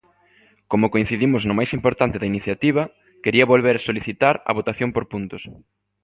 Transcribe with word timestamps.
Como 0.71 0.91
coincidimos 0.93 1.41
no 1.45 1.57
máis 1.59 1.71
importante 1.77 2.19
da 2.21 2.29
iniciativa, 2.33 2.83
quería 3.23 3.49
volver 3.53 3.77
solicitar 3.87 4.35
a 4.49 4.51
votación 4.57 4.89
por 4.95 5.03
puntos. 5.13 5.43